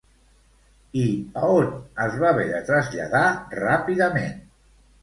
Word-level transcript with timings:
I 1.01 1.03
a 1.41 1.51
on 1.57 1.69
es 2.07 2.17
va 2.25 2.33
haver 2.33 2.49
de 2.53 2.63
traslladar 2.71 3.23
ràpidament? 3.65 4.39